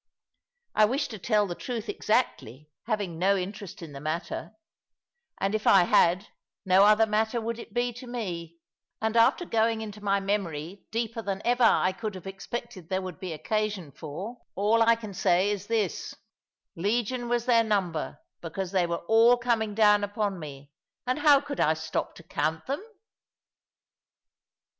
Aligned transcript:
I 0.73 0.85
wish 0.85 1.07
to 1.09 1.19
tell 1.19 1.45
the 1.45 1.53
truth 1.53 1.87
exactly, 1.87 2.71
having 2.87 3.19
no 3.19 3.37
interest 3.37 3.83
in 3.83 3.91
the 3.93 3.99
matter 4.01 4.53
and 5.39 5.53
if 5.53 5.67
I 5.67 5.83
had, 5.83 6.29
no 6.65 6.85
other 6.85 7.05
matter 7.05 7.39
would 7.39 7.59
it 7.59 7.71
be 7.71 7.93
to 7.93 8.07
me; 8.07 8.57
and 8.99 9.15
after 9.15 9.45
going 9.45 9.81
into 9.81 10.03
my 10.03 10.19
memory 10.19 10.87
deeper 10.89 11.21
than 11.21 11.39
ever 11.45 11.61
I 11.63 11.91
could 11.91 12.15
have 12.15 12.25
expected 12.25 12.89
there 12.89 13.03
would 13.03 13.19
be 13.19 13.31
occasion 13.31 13.91
for, 13.91 14.39
all 14.55 14.81
I 14.81 14.95
can 14.95 15.13
say 15.13 15.51
is 15.51 15.67
this 15.67 16.15
legion 16.75 17.29
was 17.29 17.45
their 17.45 17.63
number; 17.63 18.17
because 18.41 18.71
they 18.71 18.87
were 18.87 19.05
all 19.07 19.37
coming 19.37 19.75
down 19.75 20.03
upon 20.03 20.39
me; 20.39 20.71
and 21.05 21.19
how 21.19 21.39
could 21.39 21.59
I 21.59 21.75
stop 21.75 22.15
to 22.15 22.23
count 22.23 22.65
them? 22.65 22.83